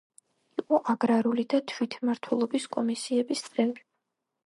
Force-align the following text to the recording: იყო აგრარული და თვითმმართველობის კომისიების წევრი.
იყო 0.61 0.79
აგრარული 0.93 1.45
და 1.55 1.61
თვითმმართველობის 1.73 2.69
კომისიების 2.79 3.49
წევრი. 3.51 3.91